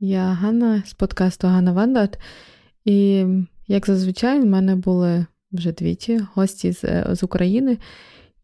[0.00, 2.18] Я Ганна з подкасту Ганна Вандат.
[2.84, 3.26] І,
[3.68, 7.78] як зазвичай, в мене були вже двічі гості з, з України,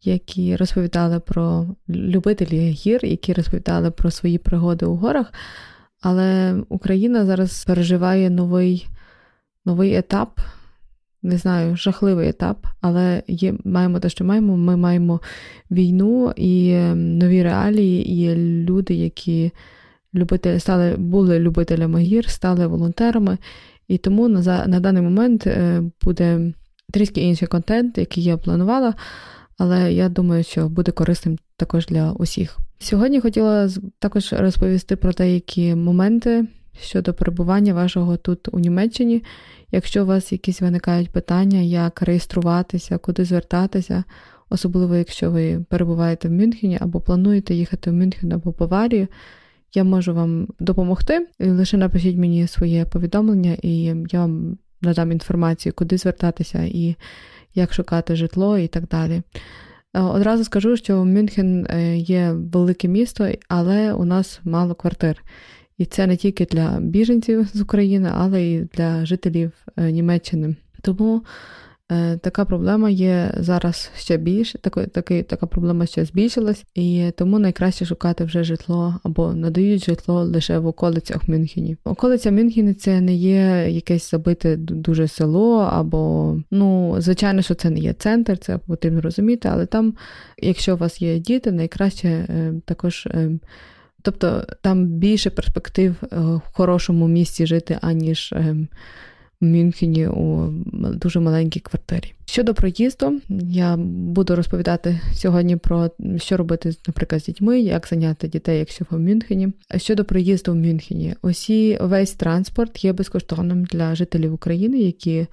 [0.03, 5.33] які розповідали про любителі гір, які розповідали про свої пригоди у горах.
[6.01, 8.87] Але Україна зараз переживає новий
[9.65, 10.39] новий етап,
[11.23, 14.57] не знаю, жахливий етап, але є, маємо те, що маємо.
[14.57, 15.21] Ми маємо
[15.71, 18.35] війну і ем, нові реалії, і
[18.65, 19.51] люди, які
[20.15, 23.37] любителі стали, були любителями гір, стали волонтерами.
[23.87, 26.53] І тому на на даний момент е, буде
[26.93, 28.93] трішки інший контент, який я планувала,
[29.57, 32.57] але я думаю, що буде корисним також для усіх.
[32.79, 36.47] Сьогодні хотіла також розповісти про деякі моменти
[36.81, 39.23] щодо перебування вашого тут у Німеччині.
[39.71, 44.03] Якщо у вас якісь виникають питання, як реєструватися, куди звертатися,
[44.49, 49.07] особливо якщо ви перебуваєте в Мюнхені або плануєте їхати в Мюнхен або Баварію,
[49.75, 51.27] я можу вам допомогти.
[51.39, 56.95] Лише напишіть мені своє повідомлення, і я вам надам інформацію, куди звертатися і
[57.55, 59.21] як шукати житло і так далі.
[59.93, 65.23] Е, одразу скажу, що Мюнхен е, є велике місто, але у нас мало квартир.
[65.77, 70.55] І це не тільки для біженців з України, але й для жителів е, Німеччини.
[70.81, 71.23] Тому
[72.21, 77.85] така проблема є зараз ще більше, таки, таки, така проблема ще збільшилась, і тому найкраще
[77.85, 81.77] шукати вже житло або надають житло лише в околицях Мюнхені.
[81.83, 87.79] Околиця Мюнхені це не є якесь забите дуже село, або ну, звичайно, що це не
[87.79, 89.93] є центр, це потрібно розуміти, але там,
[90.37, 93.05] якщо у вас є діти, найкраще е, також.
[93.05, 93.39] Е,
[94.01, 98.33] тобто там більше перспектив в хорошому місці жити, аніж
[99.45, 102.13] Мюнхені у дуже маленькій квартирі.
[102.25, 108.59] Щодо проїзду, я буду розповідати сьогодні про що робити, наприклад, з дітьми, як зайняти дітей,
[108.59, 109.49] якщо ви в Мюнхені.
[109.77, 115.27] Щодо проїзду в Мюнхені, усі весь транспорт є безкоштовним для жителів України, які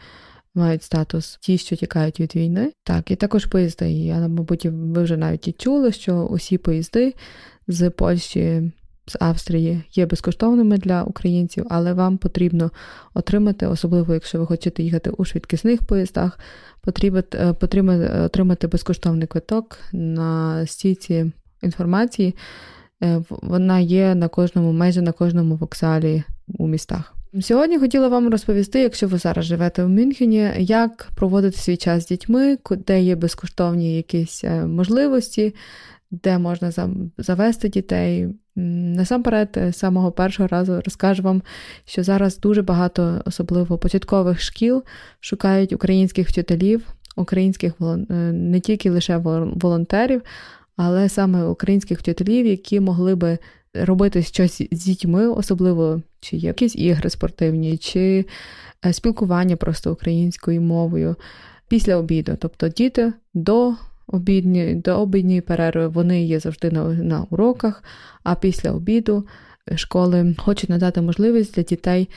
[0.55, 2.73] мають статус ті, що тікають від війни.
[2.85, 3.93] Так, і також поїзди.
[3.93, 7.15] Я, мабуть, ви вже навіть і чули, що усі поїзди
[7.69, 8.73] з Польщі
[9.07, 12.71] з Австрії є безкоштовними для українців, але вам потрібно
[13.15, 16.39] отримати, особливо якщо ви хочете їхати у швидкісних поїздах,
[16.81, 22.35] потрібно, е, отримати безкоштовний квиток на стійці інформації.
[23.03, 26.23] Е, вона є на кожному, майже на кожному вокзалі
[26.59, 27.15] у містах.
[27.41, 32.07] Сьогодні хотіла вам розповісти, якщо ви зараз живете в Мюнхені, як проводити свій час з
[32.07, 35.55] дітьми, де є безкоштовні якісь е, можливості,
[36.13, 36.73] де можна
[37.19, 38.29] завести дітей.
[38.57, 41.43] Насамперед, з самого першого разу розкажу вам,
[41.85, 44.83] що зараз дуже багато, особливо початкових шкіл,
[45.21, 47.97] шукають українських вчителів, українських е,
[48.33, 50.23] не тільки лише волонтерів,
[50.77, 53.39] але саме українських вчителів, які могли би
[53.75, 58.27] робити щось з дітьми, особливо чи якісь ігри спортивні, чи
[58.87, 61.17] е, спілкування просто українською мовою
[61.69, 62.37] після обіду.
[62.41, 63.75] Тобто діти до
[64.13, 67.85] обідні, до обідньої перерви вони є завжди на, на уроках,
[68.23, 69.27] а після обіду
[69.77, 72.09] школи хочуть надати можливість для дітей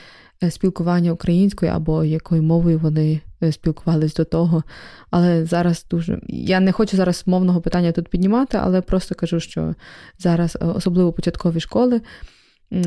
[0.44, 4.64] е, спілкування українською або якою мовою вони е, спілкувались до того.
[5.12, 9.76] Але зараз дуже я не хочу зараз мовного питання тут піднімати, але просто кажу, що
[10.20, 12.02] зараз е, особливо початкові школи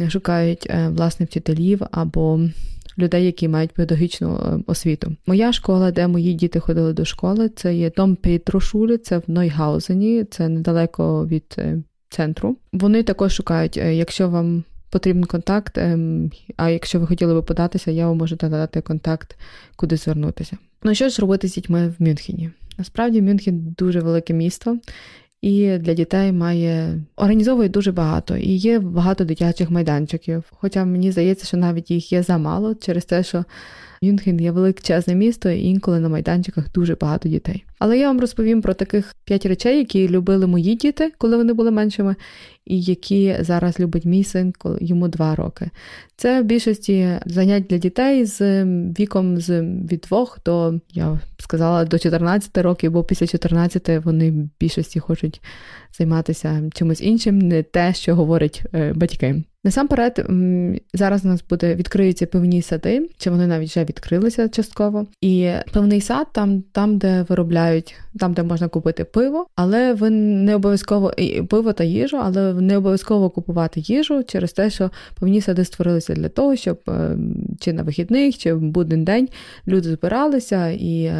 [0.08, 2.40] шукають власне вчителів або
[2.98, 5.16] людей, які мають педагогічну е, освіту.
[5.26, 10.24] Моя школа, де мої діти ходили до школи, це є Дом Пейтрошулі, це в Нойгаузені,
[10.24, 12.56] це недалеко від е, центру.
[12.72, 17.90] Вони також шукають, е, якщо вам потрібен контакт, ем, а якщо ви хотіли би податися,
[17.90, 19.38] я вам можу дати контакт,
[19.76, 20.56] куди звернутися.
[20.82, 22.50] Ну що ж робити з дітьми в Мюнхені?
[22.78, 24.78] Насправді Мюнхен дуже велике місто,
[25.42, 30.44] і для дітей має організовує дуже багато і є багато дитячих майданчиків.
[30.50, 33.44] Хоча мені здається, що навіть їх є замало через те, що
[34.02, 37.64] Мюнхен є величезне місто, і інколи на майданчиках дуже багато дітей.
[37.78, 41.70] Але я вам розповім про таких п'ять речей, які любили мої діти, коли вони були
[41.70, 42.16] меншими,
[42.66, 45.70] і які зараз любить мій син, коли йому два роки.
[46.16, 48.64] Це в більшості занять для дітей з
[48.98, 54.30] віком з від двох до я б сказала до 14 років, бо після 14 вони
[54.30, 55.40] в більшості хочуть
[55.98, 59.42] займатися чимось іншим, не те, що говорять е, батьки.
[59.64, 60.26] Насамперед,
[60.94, 65.06] зараз у нас буде відкриються певні сади, чи вони навіть вже відкрилися частково.
[65.20, 67.67] І певний сад там, там, де виробляють,
[68.18, 72.76] там, де можна купити пиво, але ви не обов'язково і пиво та їжу, але не
[72.76, 77.16] обов'язково купувати їжу через те, що певні сади створилися для того, щоб е,
[77.60, 79.28] чи на вихідних, чи в будний день
[79.66, 81.12] люди збиралися і.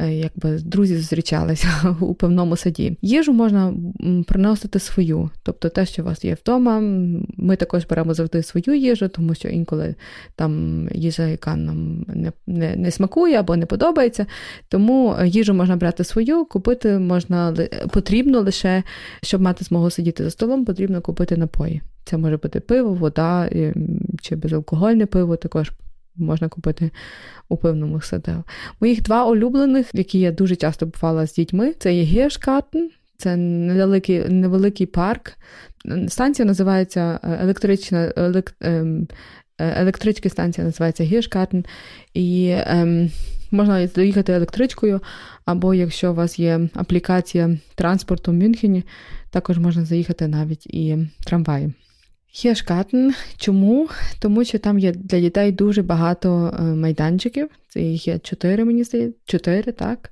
[0.00, 2.98] Е, Е, якби друзі зустрічалися у певному саді.
[3.02, 3.74] Їжу можна
[4.26, 6.80] приносити свою, тобто те, що у вас є вдома.
[7.36, 9.94] Ми також беремо завжди свою їжу, тому що інколи
[10.36, 14.26] там їжа, яка нам не, не, не смакує або не подобається.
[14.68, 17.56] Тому їжу можна брати свою, купити можна
[17.92, 18.82] потрібно лише,
[19.22, 21.82] щоб мати змогу сидіти за столом, потрібно купити напої.
[22.04, 23.50] Це може бути пиво, вода
[24.20, 25.72] чи безалкогольне пиво також
[26.18, 26.90] можна купити
[27.48, 28.44] у певному саду.
[28.80, 34.28] Моїх два улюблених, які я дуже часто бувала з дітьми, це є Гешкатен, це невеликий
[34.28, 35.32] невеликий парк.
[36.08, 39.08] Станція називається е, електрична елек, ем,
[39.58, 41.64] е, електрична станція називається Гешкатен.
[42.14, 43.10] І ем,
[43.50, 45.00] можна доїхати електричкою,
[45.44, 48.84] або якщо у вас є аплікація транспорту в Мюнхені,
[49.30, 51.74] також можна заїхати навіть і трамваєм.
[52.34, 53.14] Хешкатен.
[53.36, 53.88] Чому?
[54.20, 57.48] Тому що там є для дітей дуже багато е, майданчиків.
[57.68, 60.10] Це їх є чотири, мені здається, чотири, так.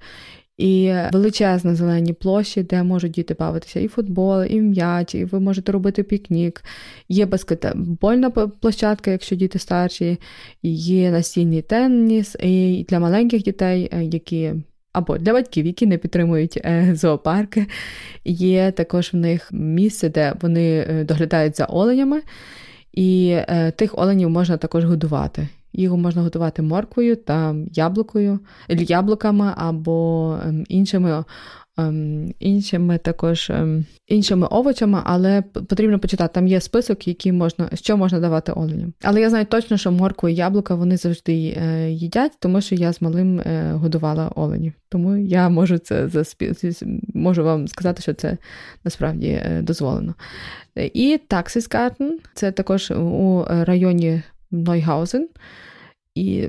[0.56, 5.72] І величезні зелені площі, де можуть діти бавитися і футбол, і м'яч, і ви можете
[5.72, 6.64] робити пікнік.
[7.08, 10.18] Є баскетбольна площадка, якщо діти старші,
[10.62, 14.54] є настільний теніс, і для маленьких дітей, е, які
[14.96, 17.66] або для батьків, які не підтримують е, зоопарки.
[18.24, 22.22] Є також в них місце, де вони е, доглядають за оленями,
[22.92, 25.48] і е, тих оленів можна також годувати.
[25.72, 31.24] Його можна готувати морквою та яблукою, яблуками або ем, іншими
[32.38, 36.34] іншими також ем, іншими овочами, але потрібно почитати.
[36.34, 38.92] Там є список, які можна, що можна давати оленям.
[39.02, 42.92] Але я знаю точно, що моркву і яблука вони завжди е, їдять, тому що я
[42.92, 44.72] з малим е, годувала оленів.
[44.88, 46.08] Тому я можу це
[47.14, 48.36] можу вам сказати, що це
[48.84, 50.14] насправді е, дозволено.
[50.76, 55.28] І таксискартен це також у районі Нойгаузен.
[56.16, 56.48] І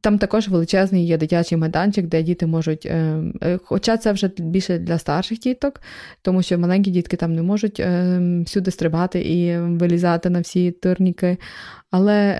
[0.00, 2.86] там також величезний є дитячий майданчик, де діти можуть.
[2.86, 5.80] Е, е, хоча це вже більше для старших діток,
[6.22, 11.36] тому що маленькі дітки там не можуть е, всюди стрибати і вилізати на всі турніки.
[11.90, 12.38] Але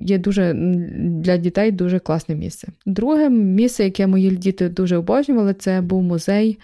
[0.00, 0.54] є дуже
[0.98, 2.68] для дітей дуже класне місце.
[2.86, 6.58] Друге місце, яке мої діти дуже обожнювали, це був музей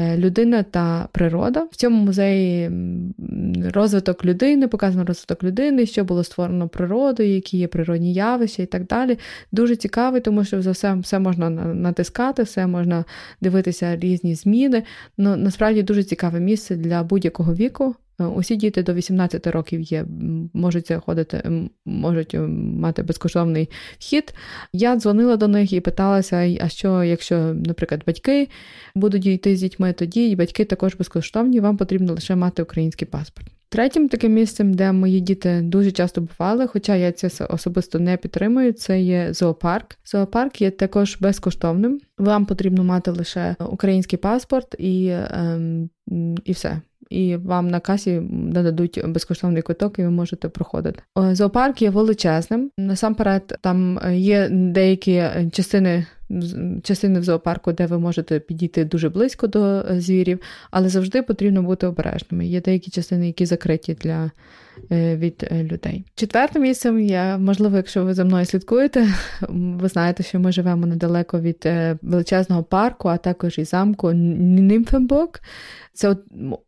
[0.00, 1.66] людина та природа.
[1.72, 2.70] В цьому музеї
[3.74, 8.86] розвиток людини, показано розвиток людини, що було створено природою, які є природні явища і так
[8.86, 9.18] далі.
[9.52, 13.04] Дуже цікавий, тому що за все все можна натискати, все можна
[13.40, 14.82] дивитися різні зміни.
[15.18, 17.94] Ну, Насправді дуже цікаве місце для будь-якого віку.
[18.20, 20.04] Е, усі діти до 18 років є,
[20.52, 22.36] можуть ходити, можуть
[22.78, 24.34] мати безкоштовний вхід.
[24.72, 28.48] Я дзвонила до них і питалася: а що, якщо, наприклад, батьки
[28.94, 33.48] будуть йти з дітьми, тоді і батьки також безкоштовні, вам потрібно лише мати український паспорт.
[33.74, 38.72] Третім таким місцем, де мої діти дуже часто бували, хоча я це особисто не підтримую,
[38.72, 39.96] це є зоопарк.
[40.04, 42.00] Зоопарк є також безкоштовним.
[42.18, 45.90] Вам потрібно мати лише український паспорт і, ем,
[46.44, 46.80] і все
[47.10, 51.02] і вам на касі нададуть безкоштовний квиток, і ви можете проходити.
[51.16, 52.70] Зоопарк є величезним.
[52.78, 56.06] Насамперед, там є деякі частини.
[56.82, 61.86] Частини в зоопарку, де ви можете підійти дуже близько до звірів, але завжди потрібно бути
[61.86, 62.46] обережними.
[62.46, 64.30] Є деякі частини, які закриті для
[64.92, 66.04] Е, від е, людей.
[66.14, 69.08] Четвертим місцем я, можливо, якщо ви за мною слідкуєте,
[69.48, 75.40] ви знаєте, що ми живемо недалеко від е, величезного парку, а також і замку Німфенбург.
[75.92, 76.16] Це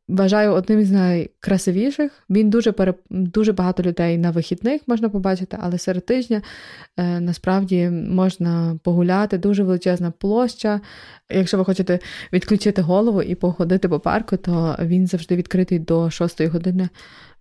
[0.08, 2.12] вважаю одним із найкрасивіших.
[2.30, 2.94] Він дуже пере...
[3.10, 6.42] дуже багато людей на вихідних можна побачити, але серед тижня
[6.96, 9.38] е, насправді можна погуляти.
[9.38, 10.80] Дуже величезна площа.
[11.30, 11.98] Якщо ви хочете
[12.32, 16.88] відключити голову і походити по парку, то він завжди відкритий до 6 години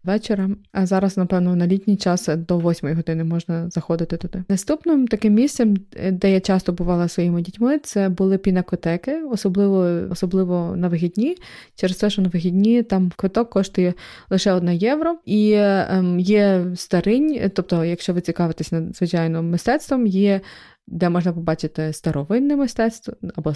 [0.05, 0.49] вечора.
[0.71, 4.43] А зараз, напевно, на літній час до 8 години можна заходити туди.
[4.49, 5.77] Наступним таким місцем,
[6.11, 11.37] де я часто бувала своїми дітьми, це були пінакотеки, особливо особливо на вихідні.
[11.75, 13.93] Через те, що на вихідні там квиток коштує
[14.29, 20.41] лише 1 євро, і ем, є старинь, тобто, якщо ви цікавитесь надзвичайно мистецтвом, є.
[20.87, 23.53] Де можна побачити старовинне мистецтво або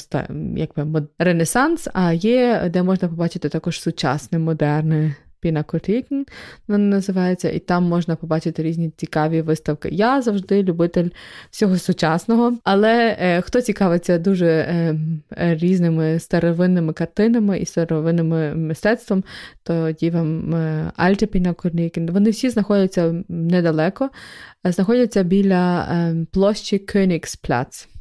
[0.55, 6.25] якби ренесанс, а є де можна побачити також сучасне, модерне Пінакотікен,
[6.67, 9.89] вона називається, і там можна побачити різні цікаві виставки.
[9.91, 11.09] Я завжди любитель
[11.51, 14.95] всього сучасного, але е, хто цікавиться дуже е,
[15.31, 19.23] різними старовинними картинами і старовинним мистецтвом,
[19.63, 22.11] то вам е, Альте Пінакотікен.
[22.11, 24.09] Вони всі знаходяться недалеко,
[24.63, 27.98] знаходяться біля е, площі Кönigsplatz.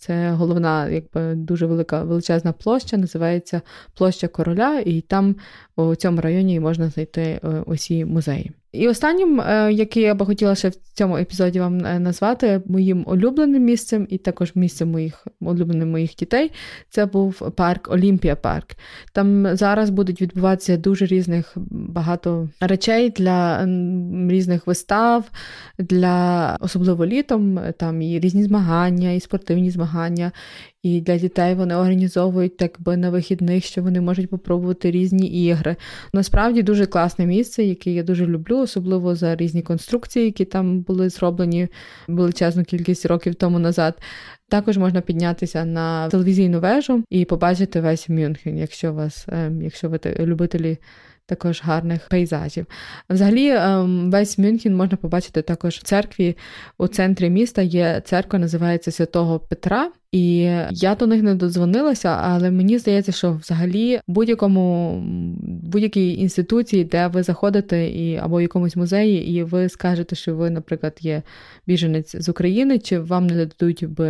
[0.00, 3.62] Це головна, якби дуже велика величезна площа, називається
[3.94, 5.36] Площа Короля, і там
[5.76, 8.52] у цьому районі можна знайти е, усі музеї.
[8.72, 13.04] І останнім, е, який я би хотіла ще в цьому епізоді вам е, назвати моїм
[13.06, 16.52] улюбленим місцем, і також місцем моїх улюблених моїх дітей,
[16.88, 18.66] це був парк Олімпія Парк.
[19.12, 23.66] Там зараз будуть відбуватися дуже різних багато речей для
[24.28, 25.30] різних вистав,
[25.78, 30.32] для особливо літом, там і різні змагання, і спортивні змагання.
[30.82, 35.76] І для дітей вони організовують так би на вихідних, що вони можуть попробувати різні ігри.
[36.12, 41.08] Насправді дуже класне місце, яке я дуже люблю, особливо за різні конструкції, які там були
[41.08, 41.68] зроблені
[42.08, 43.98] величезну кількість років тому назад.
[44.48, 50.00] Також можна піднятися на телевізійну вежу і побачити весь Мюнхен, якщо вас, ем, якщо ви
[50.20, 50.78] любителі.
[51.26, 52.66] Також гарних пейзажів.
[53.10, 56.36] Взагалі, ем, весь Мюнхен можна побачити також в церкві
[56.78, 57.62] у центрі міста.
[57.62, 59.90] Є церква, називається Святого Петра.
[60.12, 60.36] І
[60.70, 64.94] я до них не додзвонилася, але мені здається, що взагалі будь-якому
[65.70, 70.50] будь-якій інституції, де ви заходите, і або в якомусь музеї, і ви скажете, що ви,
[70.50, 71.22] наприклад, є
[71.66, 74.06] біженець з України, чи вам не дадуть би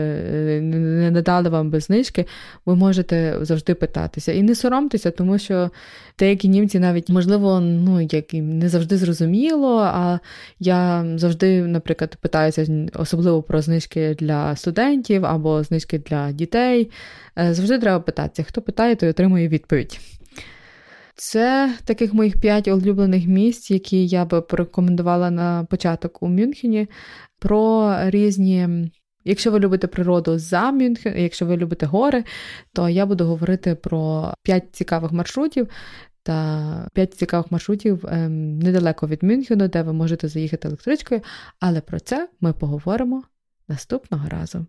[0.60, 2.26] не надали вам без знижки,
[2.66, 4.32] ви можете завжди питатися.
[4.32, 5.70] І не соромтеся, тому що
[6.18, 9.78] деякі німці навіть можливо, ну як не завжди зрозуміло.
[9.78, 10.18] А
[10.60, 16.90] я завжди, наприклад, питаюся особливо про знижки для студентів або знижки для дітей.
[17.38, 18.42] Е, завжди треба питатися.
[18.42, 20.19] Хто питає, той отримує відповідь.
[21.14, 26.88] Це таких моїх п'ять улюблених місць, які я би порекомендувала на початок у Мюнхені.
[27.38, 28.90] Про різні.
[29.24, 32.24] Якщо ви любите природу за Мюнхен, якщо ви любите гори,
[32.72, 35.68] то я буду говорити про п'ять цікавих маршрутів
[36.22, 41.20] та п'ять цікавих маршрутів ем, недалеко від Мюнхену, де ви можете заїхати електричкою.
[41.60, 43.22] Але про це ми поговоримо
[43.68, 44.66] наступного разу.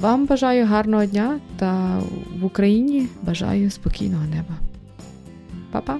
[0.00, 2.00] Вам бажаю гарного дня та
[2.40, 4.54] в Україні бажаю спокійного неба.
[5.70, 5.98] Па-па!